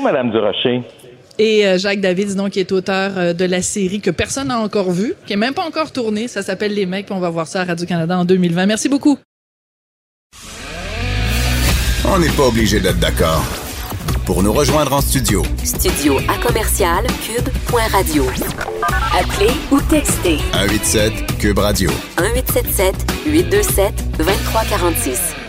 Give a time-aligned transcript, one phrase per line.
[0.00, 0.82] Madame Durocher.
[1.38, 4.58] Et euh, Jacques David, donc, qui est auteur euh, de la série que personne n'a
[4.58, 6.28] encore vue, qui est même pas encore tournée.
[6.28, 8.66] Ça s'appelle Les Mecs, puis on va voir ça à Radio-Canada en 2020.
[8.66, 9.18] Merci beaucoup.
[12.04, 13.44] On n'est pas obligé d'être d'accord.
[14.24, 15.42] Pour nous rejoindre en studio.
[15.62, 18.24] Studio à commercial cube.radio.
[19.18, 20.38] Appelez ou textez.
[20.52, 21.90] 187 cube radio.
[22.18, 22.94] 1877
[23.26, 25.41] 827 2346.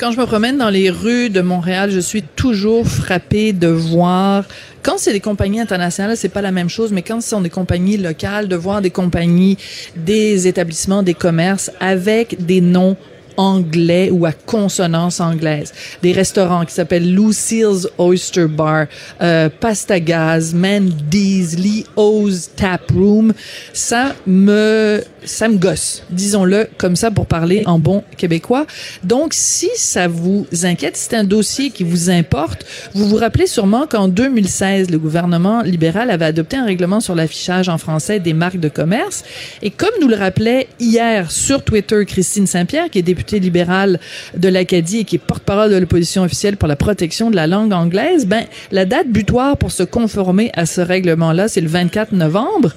[0.00, 4.44] Quand je me promène dans les rues de Montréal, je suis toujours frappée de voir
[4.82, 7.50] quand c'est des compagnies internationales, c'est pas la même chose, mais quand ce sont des
[7.50, 9.58] compagnies locales, de voir des compagnies,
[9.96, 12.96] des établissements, des commerces avec des noms
[13.36, 15.72] anglais ou à consonance anglaise.
[16.02, 18.86] Des restaurants qui s'appellent Lucille's Oyster Bar,
[19.20, 23.32] euh, Pasta Gaz, Mandy's, Leo's Tap Room.
[23.72, 28.66] Ça me, ça me gosse, disons-le comme ça pour parler en bon québécois.
[29.04, 33.86] Donc, si ça vous inquiète, c'est un dossier qui vous importe, vous vous rappelez sûrement
[33.86, 38.60] qu'en 2016, le gouvernement libéral avait adopté un règlement sur l'affichage en français des marques
[38.60, 39.24] de commerce.
[39.62, 43.98] Et comme nous le rappelait hier sur Twitter Christine Saint-Pierre, qui est députée libérale
[44.36, 47.72] de l'Acadie et qui est porte-parole de l'opposition officielle pour la protection de la langue
[47.72, 52.72] anglaise, ben, la date butoir pour se conformer à ce règlement-là, c'est le 24 novembre.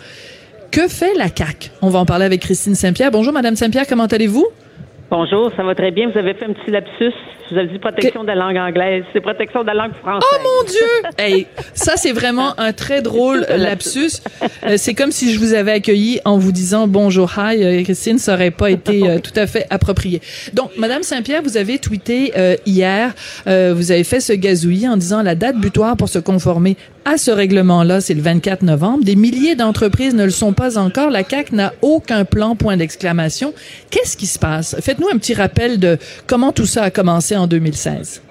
[0.71, 1.69] Que fait la CAQ?
[1.81, 3.11] On va en parler avec Christine Saint-Pierre.
[3.11, 4.47] Bonjour, Madame Saint-Pierre, comment allez-vous?
[5.11, 6.09] Bonjour, ça va très bien.
[6.09, 7.13] Vous avez fait un petit lapsus?
[7.53, 9.03] Vous avez dit protection de la langue anglaise.
[9.13, 10.27] C'est protection de la langue française.
[10.33, 11.09] Oh mon Dieu!
[11.19, 14.21] hey, ça, c'est vraiment un très drôle lapsus.
[14.65, 18.17] Euh, c'est comme si je vous avais accueilli en vous disant bonjour, hi, euh, Christine.
[18.17, 20.19] Ça aurait pas été euh, tout à fait approprié.
[20.53, 22.33] Donc, Madame Saint-Pierre, vous avez tweeté
[22.65, 23.13] hier,
[23.45, 27.31] vous avez fait ce gazouillis en disant la date butoir pour se conformer à ce
[27.31, 29.03] règlement-là, c'est le 24 novembre.
[29.03, 31.09] Des milliers d'entreprises ne le sont pas encore.
[31.09, 33.53] La CAC n'a aucun plan, point d'exclamation.
[33.89, 34.77] Qu'est-ce qui se passe?
[34.79, 38.21] Faites-nous un petit rappel de comment tout ça a commencé en 2016.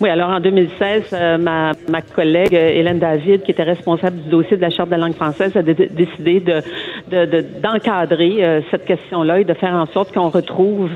[0.00, 4.28] Oui, alors en 2016, euh, ma, ma collègue euh, Hélène David, qui était responsable du
[4.28, 8.86] dossier de la Charte de la langue française, a décidé de, d'encadrer de, euh, cette
[8.86, 10.90] question-là et de faire en sorte qu'on retrouve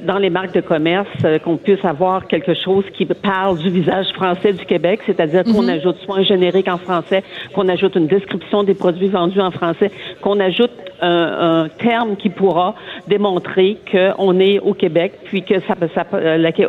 [0.00, 1.08] dans les marques de commerce
[1.44, 5.70] qu'on puisse avoir quelque chose qui parle du visage français du Québec, c'est-à-dire qu'on mhm.
[5.70, 7.22] ajoute soit un générique en français,
[7.54, 9.90] qu'on ajoute une description des produits vendus en français,
[10.20, 10.70] qu'on ajoute
[11.04, 12.74] un, un, terme qui pourra
[13.08, 16.06] démontrer qu'on est au Québec, puis que ça, ça,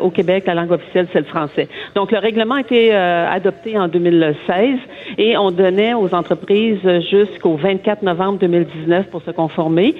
[0.01, 1.67] au Québec, la langue officielle, c'est le français.
[1.95, 4.79] Donc, le règlement a été euh, adopté en 2016
[5.17, 6.79] et on donnait aux entreprises
[7.09, 9.95] jusqu'au 24 novembre 2019 pour se conformer.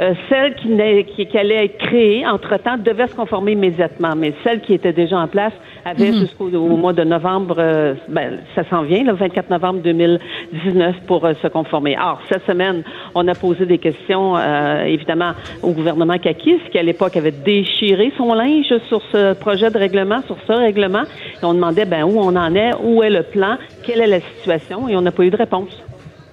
[0.00, 0.68] Euh, celles qui,
[1.14, 5.18] qui, qui allaient être créées, entre-temps, devaient se conformer immédiatement, mais celles qui étaient déjà
[5.18, 5.52] en place
[5.84, 6.20] avaient mhm.
[6.20, 11.48] jusqu'au mois de novembre, euh, ben, ça s'en vient, le 24 novembre 2019 pour se
[11.48, 11.96] conformer.
[11.96, 12.82] Alors, cette semaine,
[13.14, 14.38] on a posé des questions,
[14.84, 19.78] évidemment, au gouvernement Kakis, qui à l'époque avait déchiré son linge sur ce projet de
[19.78, 21.04] règlement, sur ce règlement.
[21.42, 24.88] On demandait ben, où on en est, où est le plan, quelle est la situation,
[24.88, 25.87] et on n'a pas eu de réponse.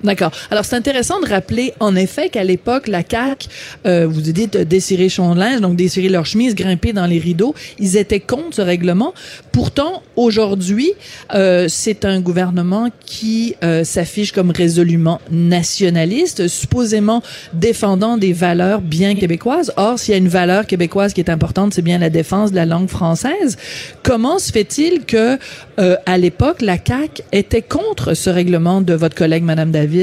[0.05, 0.31] D'accord.
[0.51, 3.47] Alors, c'est intéressant de rappeler, en effet, qu'à l'époque, la CAQ,
[3.87, 7.97] euh, vous dites desserrer son linge, donc desserrer leur chemise, grimper dans les rideaux, ils
[7.97, 9.13] étaient contre ce règlement.
[9.51, 10.91] Pourtant, aujourd'hui,
[11.33, 17.23] euh, c'est un gouvernement qui euh, s'affiche comme résolument nationaliste, supposément
[17.53, 19.73] défendant des valeurs bien québécoises.
[19.75, 22.57] Or, s'il y a une valeur québécoise qui est importante, c'est bien la défense de
[22.57, 23.57] la langue française.
[24.03, 25.39] Comment se fait-il que,
[25.79, 29.94] euh, à l'époque, la CAQ était contre ce règlement de votre collègue, Madame David?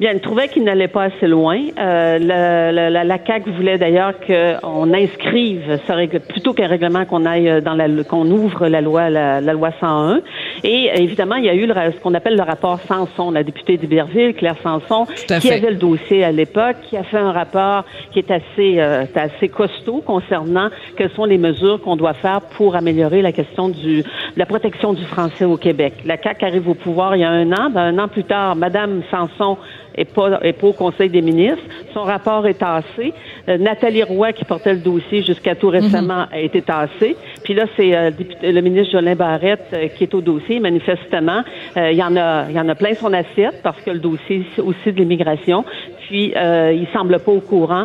[0.00, 1.58] Bien, elle trouvait qu'il n'allait pas assez loin.
[1.78, 7.74] Euh, la, la, CAC voulait d'ailleurs qu'on inscrive règle, plutôt qu'un règlement qu'on aille dans
[7.74, 10.20] la qu'on ouvre la loi la, loi 101.
[10.64, 13.76] Et évidemment, il y a eu le, ce qu'on appelle le rapport Sanson, la députée
[13.76, 15.06] d'Iberville, Claire Sanson,
[15.40, 19.04] qui avait le dossier à l'époque, qui a fait un rapport qui est assez euh,
[19.14, 24.02] assez costaud concernant quelles sont les mesures qu'on doit faire pour améliorer la question du
[24.02, 25.94] de la protection du français au Québec.
[26.04, 27.70] La CAC arrive au pouvoir il y a un an.
[27.70, 29.56] Ben, un an plus tard, Madame Sanson
[29.94, 31.62] et pas, et pas au Conseil des ministres.
[31.92, 33.12] Son rapport est tassé.
[33.48, 36.28] Euh, Nathalie Roy, qui portait le dossier jusqu'à tout récemment, mhm.
[36.32, 37.16] a été tassée.
[37.50, 38.12] Puis là, c'est euh,
[38.44, 40.60] le ministre Jolin Barrette euh, qui est au dossier.
[40.60, 41.42] Manifestement,
[41.74, 44.46] il y en a, il y en a plein son assiette parce que le dossier
[44.58, 45.64] aussi de l'immigration.
[46.10, 47.84] Puis, il semble pas au courant.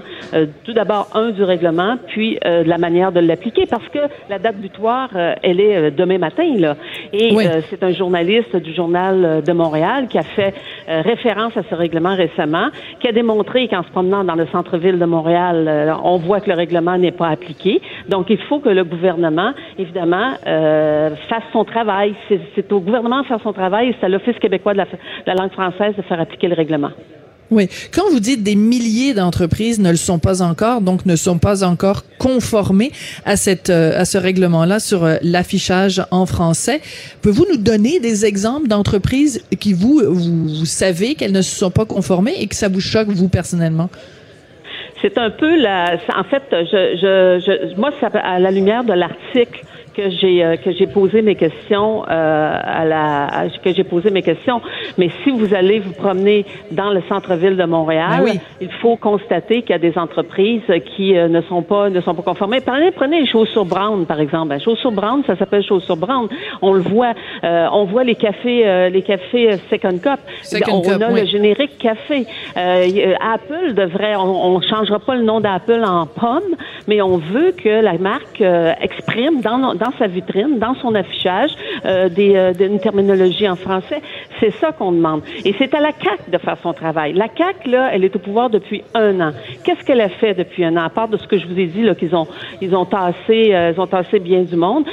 [0.64, 4.00] tout d'abord, un du règlement, puis de la manière de l'appliquer, parce que
[4.32, 5.10] la date butoir,
[5.44, 6.76] elle est demain matin là.
[7.14, 7.36] Et
[7.70, 10.56] c'est un journaliste du journal de Montréal qui a fait
[10.88, 12.70] référence à ce règlement récemment,
[13.00, 16.50] qui a démontré qu'en se promenant dans le centre-ville de Montréal, euh, on voit que
[16.50, 17.82] le règlement n'est pas appliqué.
[18.10, 22.16] Donc, il faut que le gouvernement, évidemment, euh, fasse son travail.
[22.56, 24.84] C'est au gouvernement de faire son travail et c'est à l'Office québécois de
[25.26, 26.92] la, langue française de faire appliquer le règlement.
[27.52, 27.68] Oui.
[27.94, 31.64] Quand vous dites des milliers d'entreprises ne le sont pas encore, donc ne sont pas
[31.64, 32.92] encore conformées
[33.24, 36.82] à cette euh, à ce règlement-là sur euh, l'affichage en français,
[37.22, 41.86] pouvez-vous nous donner des exemples d'entreprises qui vous, vous savez qu'elles ne se sont pas
[41.86, 43.90] conformées et que ça vous choque vous personnellement?
[45.02, 45.98] C'est un peu la.
[46.16, 47.92] En fait, je, je, je moi,
[48.24, 49.64] à la lumière de l'article
[49.96, 53.30] que j'ai euh, que j'ai posé mes questions euh, à la
[53.64, 54.62] que j'ai posé mes questions.
[54.98, 58.40] Mais si vous allez vous promener dans le centre-ville de Montréal, Ben oui.
[58.62, 60.62] il faut constater qu'il y a des entreprises
[60.96, 62.62] qui euh, ne sont pas ne sont pas conformées.
[62.62, 64.50] Prenez, prenez les chaussures Brown par exemple.
[64.50, 66.28] Ben, chaussures Brown, ça s'appelle chaussures Brown.
[66.62, 67.14] On le voit,
[67.44, 70.20] euh, on voit les cafés euh, les cafés Second Cup.
[70.42, 71.22] Second on Cup, a oui.
[71.22, 72.26] le générique café.
[72.56, 76.56] Apple devrait, on, on changera pas le nom d'Apple en pomme,
[76.88, 78.42] mais on veut que la marque
[78.82, 81.52] exprime dans, dans sa vitrine, dans son affichage,
[81.86, 84.02] euh, des, euh, d'une terminologie en français.
[84.40, 85.22] C'est ça qu'on demande.
[85.44, 87.14] Et c'est à la CAC de faire son travail.
[87.14, 89.32] La CAC là, elle est au pouvoir depuis un an.
[89.64, 91.66] Qu'est-ce qu'elle a fait depuis un an, à part de ce que je vous ai
[91.68, 92.28] dit là, qu'ils ont,
[92.62, 94.86] ils ont tassé, euh, ils ont tassé bien du monde?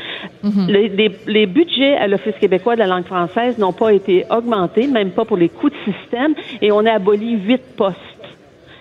[0.68, 4.86] les, les- les budgets à l'Office québécois de la langue française n'ont pas été augmentés,
[4.86, 7.96] même pas pour les coûts de système, et on a aboli huit postes.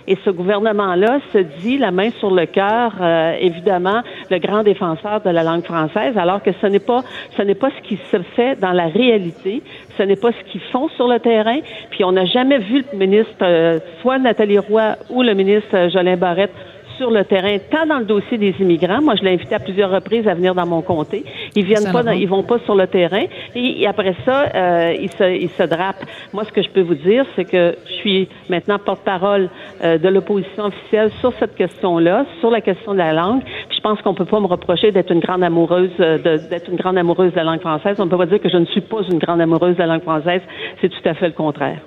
[0.08, 5.22] Et ce gouvernement-là se dit, la main sur le cœur, euh, évidemment, le grand défenseur
[5.22, 7.04] de la langue française, alors que ce n'est pas,
[7.38, 9.62] ce n'est pas ce qui se fait dans la réalité,
[9.98, 11.60] ce n'est pas ce qu'ils font sur le terrain.
[11.92, 15.90] Puis on n'a jamais vu le ministre, euh, soit Nathalie Roy ou le ministre euh,
[15.90, 16.54] Jolin Barrette
[17.02, 19.02] sur le terrain, tant dans le dossier des immigrants.
[19.02, 21.26] Moi, je l'ai invité à plusieurs reprises à venir dans mon comté.
[21.56, 23.24] Ils viennent pas, dans- ils vont pas sur le terrain.
[23.56, 26.06] Et, et après ça, euh, ils se, ils se drapent.
[26.32, 29.50] Moi, ce que je peux vous dire, c'est que je suis maintenant porte-parole
[29.84, 33.42] euh, de l'opposition officielle sur cette question-là, sur la question de la langue.
[33.70, 36.70] Puis je pense qu'on peut pas me reprocher d'être une grande amoureuse, euh, de- d'être
[36.70, 37.96] une grande amoureuse de la langue française.
[38.00, 40.04] On peut pas dire que je ne suis pas une grande amoureuse de la langue
[40.04, 40.42] française.
[40.82, 41.80] C'est tout à fait le contraire.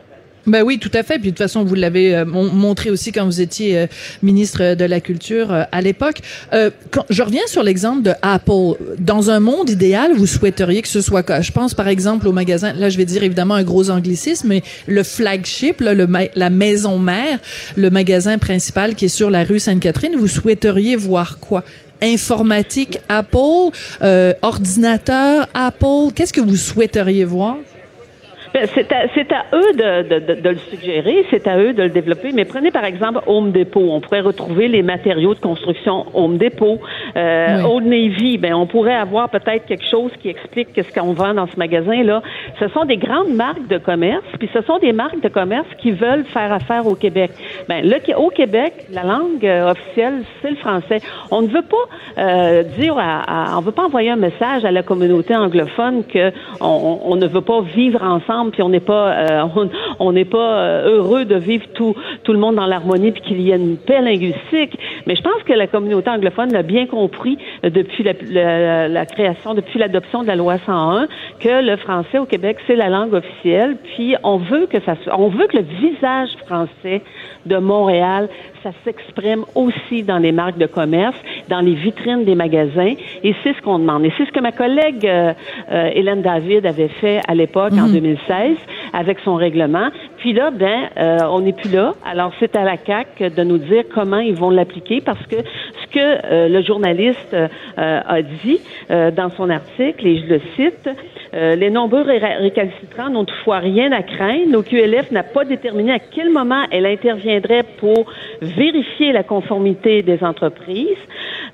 [0.46, 1.14] Ben oui, tout à fait.
[1.19, 3.87] Puis de toute façon, vous l'avez euh, mon- montré aussi quand vous étiez euh,
[4.23, 6.19] ministre de la Culture euh, à l'époque.
[6.91, 8.76] Quand- je reviens sur l'exemple de Apple.
[8.99, 11.41] Dans un monde idéal, vous souhaiteriez que ce soit quoi?
[11.41, 12.73] Je pense par exemple au magasin.
[12.75, 16.50] Là, je vais dire évidemment un gros anglicisme, mais le flagship, là, le ma- la
[16.50, 17.38] maison mère,
[17.76, 20.14] le magasin principal qui est sur la rue Sainte-Catherine.
[20.19, 21.64] Vous souhaiteriez voir quoi?
[22.02, 23.70] Informatique Apple,
[24.43, 26.12] ordinateur Apple?
[26.14, 27.56] Qu'est-ce que vous souhaiteriez voir?
[28.74, 31.82] C'est à, c'est à eux de, de, de, de le suggérer, c'est à eux de
[31.82, 32.30] le développer.
[32.32, 33.88] Mais prenez par exemple Home Depot.
[33.90, 36.78] On pourrait retrouver les matériaux de construction Home Depot.
[37.16, 37.70] Euh, Oui.
[37.70, 41.46] Old Navy, ben on pourrait avoir peut-être quelque chose qui explique qu'est-ce qu'on vend dans
[41.46, 42.22] ce magasin-là.
[42.60, 45.90] Ce sont des grandes marques de commerce, puis ce sont des marques de commerce qui
[45.90, 47.32] veulent faire affaire au Québec.
[47.68, 51.00] Ben le, au Québec, la langue euh, officielle c'est le français.
[51.30, 54.70] On ne veut pas euh, dire, à, à- on veut pas envoyer un message à
[54.70, 56.30] la communauté anglophone que
[56.60, 56.66] on,
[57.04, 59.43] on- on ne veut pas vivre ensemble, puis on n'est pas, euh,
[59.99, 63.41] on n'est pas euh, heureux de vivre tout tout le monde dans l'harmonie, puis qu'il
[63.41, 64.79] y ait une paix linguistique.
[65.06, 69.06] Mais je pense que la communauté anglophone l'a bien compris euh, depuis la, la- la
[69.06, 71.06] création, depuis l'adoption de la loi 101,
[71.41, 73.76] que le français au Québec c'est la langue officielle.
[73.94, 77.02] Puis on veut que ça, on veut que le visage français
[77.46, 78.29] de Montréal,
[78.62, 81.17] ça s'exprime aussi dans les marques de commerce,
[81.50, 84.05] dans les vitrines des magasins, et c'est ce qu'on demande.
[84.06, 85.32] Et c'est ce que ma collègue euh,
[85.70, 88.19] euh, Hélène David avait fait à l'époque, en 2016,
[88.92, 89.88] avec son règlement.
[90.19, 91.94] Puis là, ben, euh, on n'est plus là.
[92.04, 95.86] Alors, c'est à la CAC de nous dire comment ils vont l'appliquer, parce que ce
[95.92, 98.60] que euh, le journaliste euh, a dit
[98.90, 100.88] euh, dans son article, et je le cite,
[101.34, 104.53] euh, les nombreux ré- récalcitrants n'ont toutefois rien à craindre.
[104.53, 108.05] L'OQLF n'a pas déterminé à quel moment elle interviendrait pour
[108.41, 110.96] vérifier la conformité des entreprises.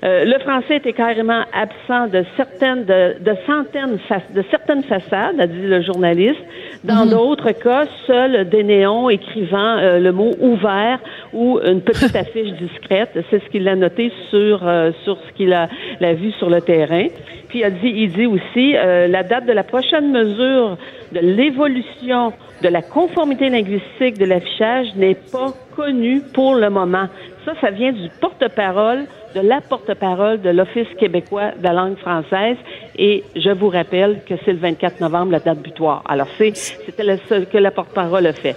[0.03, 3.97] Euh, le français était carrément absent de certaines, de, de centaines,
[4.33, 6.41] de certaines façades, a dit le journaliste.
[6.83, 10.99] Dans d'autres cas, seul des néons écrivant euh, le mot ouvert
[11.31, 13.11] ou une petite affiche discrète.
[13.29, 15.69] C'est ce qu'il a noté sur euh, sur ce qu'il a,
[15.99, 17.05] l'a vu sur le terrain.
[17.49, 20.77] Puis il a dit, il dit aussi euh, la date de la prochaine mesure
[21.11, 22.33] de l'évolution
[22.63, 27.07] de la conformité linguistique de l'affichage n'est pas connue pour le moment.
[27.45, 32.57] Ça, ça vient du porte-parole, de la porte-parole de l'Office québécois de la langue française.
[32.97, 36.03] Et je vous rappelle que c'est le 24 novembre, la date butoir.
[36.07, 38.55] Alors, c'est, c'était le seul que la porte-parole a fait.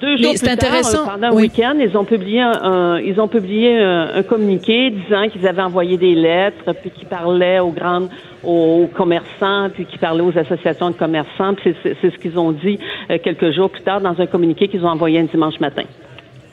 [0.00, 1.06] Deux jours Mais plus tard, intéressant.
[1.06, 1.44] pendant un Oui.
[1.44, 5.96] week-end, ils ont publié un, ils ont publié un, un communiqué disant qu'ils avaient envoyé
[5.96, 8.10] des lettres, puis qu'ils parlaient aux grandes,
[8.44, 11.54] aux, commerçants, puis qu'ils parlaient aux associations de commerçants.
[11.54, 12.78] Puis c'est, c'est- c'est ce qu'ils ont dit
[13.10, 15.84] euh, quelques jours plus tard dans un communiqué qu'ils ont envoyé un dimanche matin.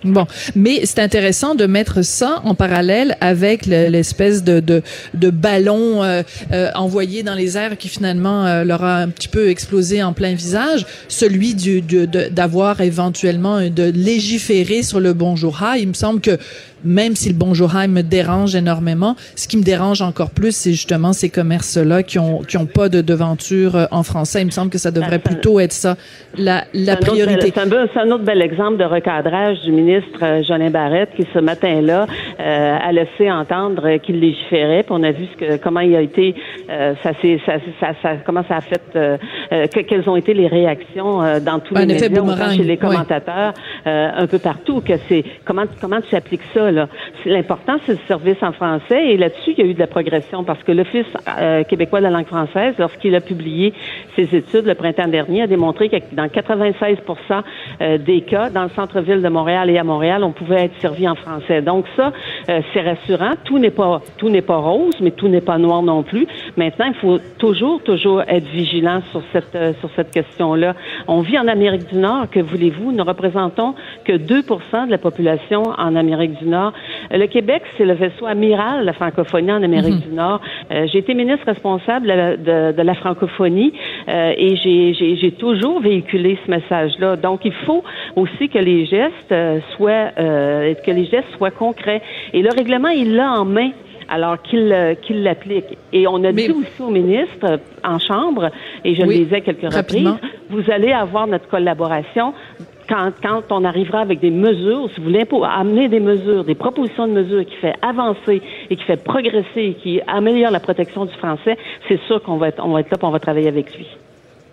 [0.03, 4.81] Bon, mais c'est intéressant de mettre ça en parallèle avec l'espèce de, de,
[5.13, 9.29] de, ballon euh, euh, envoyé dans les airs qui finalement euh, leur a un petit
[9.29, 15.63] peu explosé en plein visage, celui du, d'avoir éventuellement de légiférer sur le bonjour.
[15.79, 16.38] Il me semble que
[16.83, 21.13] même si le bonjour me dérange énormément, ce qui me dérange encore plus, c'est justement
[21.13, 24.41] ces commerces-là qui ont qui ont pas de devanture en français.
[24.41, 25.95] Il me semble que ça devrait plutôt être ça
[26.37, 27.51] la, la priorité.
[27.53, 31.39] C'est un, un, autre bel exemple de recadrage du ministre euh, Jolin Barrette qui ce
[31.39, 32.07] matin-là
[32.39, 34.83] euh, a laissé entendre qu'il légiférait.
[34.83, 36.35] Puis on a vu ce que, comment il a été,
[36.69, 37.11] euh, ça,
[37.45, 39.17] ça, ça, ça, comment ça a fait, euh,
[39.49, 43.53] que, quelles ont été les réactions dans tous les médias, chez les commentateurs,
[43.85, 44.81] un peu partout.
[44.81, 46.71] Que c'est comment comment tu appliques ça
[47.25, 50.43] L'important c'est le service en français et là-dessus il y a eu de la progression
[50.43, 51.05] parce que l'Office
[51.67, 53.73] québécois de la langue française, lorsqu'il a publié
[54.15, 59.21] ses études le printemps dernier, a démontré que dans 96% des cas dans le centre-ville
[59.21, 61.61] de Montréal et à Montréal, on pouvait être servi en français.
[61.61, 62.11] Donc ça,
[62.49, 63.33] euh, c'est rassurant.
[63.43, 66.27] Tout n'est pas tout n'est pas rose, mais tout n'est pas noir non plus.
[66.57, 70.75] Maintenant, il faut toujours toujours être vigilant sur cette euh, sur cette question-là.
[71.07, 72.29] On vit en Amérique du Nord.
[72.31, 72.91] Que voulez-vous?
[72.91, 73.75] Nous représentons
[74.05, 76.62] que 2% de la population en Amérique du Nord.
[77.12, 80.10] Euh, le Québec, c'est le vaisseau amiral de la francophonie en Amérique mhm.
[80.10, 80.41] du Nord.
[80.70, 83.74] j'ai été ministre responsable de, de, la francophonie
[84.08, 87.15] et j'ai toujours véhiculé ce message-là.
[87.15, 87.84] Donc, il faut
[88.15, 89.34] aussi que les gestes
[89.75, 92.01] soit euh, que les gestes soient concrets.
[92.34, 93.72] Et le règlement, il l'a en main
[94.10, 95.77] alors qu'il euh, l'applique.
[95.91, 98.51] Et on a dit aussi au ministre euh, en chambre,
[98.84, 100.15] et je le disais quelques reprises,
[100.50, 102.34] vous allez avoir notre collaboration
[102.87, 107.07] quand, quand, on arrivera avec des mesures, si vous voulez amener des mesures, des propositions
[107.07, 111.13] de mesures qui fait avancer et qui fait progresser et qui améliore la protection du
[111.13, 113.87] français, c'est sûr qu'on va être, on va être là, on va travailler avec lui.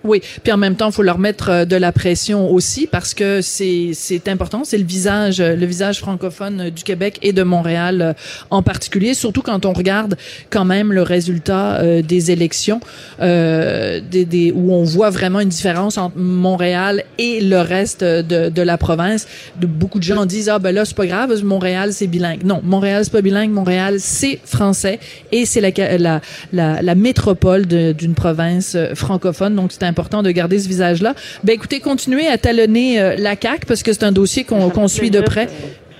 [0.04, 3.14] Oui, puis en même temps, il faut leur mettre euh, de la pression aussi parce
[3.14, 8.12] que c'est important, c'est le visage le visage francophone du Québec et de Montréal euh,
[8.50, 10.16] en particulier, surtout quand on regarde
[10.50, 12.80] quand même le résultat euh, des élections
[13.20, 18.48] euh, des, des, où on voit vraiment une différence entre Montréal et le reste de,
[18.48, 19.26] de la province.
[19.60, 22.44] Beaucoup de gens disent ah ben là c'est pas grave, Montréal c'est bilingue.
[22.44, 24.98] Non, Montréal c'est pas bilingue, Montréal c'est français
[25.32, 26.20] et c'est la, la
[26.52, 31.14] la, la métropole d'une province francophone, donc c'est important de garder ce visage-là.
[31.44, 35.10] Ben écoutez, continuez à talonner euh, la CAC parce que c'est un dossier qu'on suit
[35.10, 35.48] de près.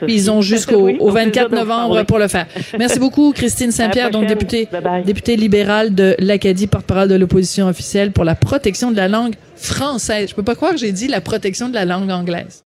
[0.08, 2.46] ils ont jusqu'au 24 novembre pour le faire.
[2.78, 4.66] Merci beaucoup, Christine Saint-Pierre, donc députée,
[5.04, 10.30] députée libérale de l'Acadie, porte-parole de l'opposition officielle pour la protection de la langue française.
[10.30, 12.64] Je peux pas croire que j'ai dit la protection de la langue anglaise.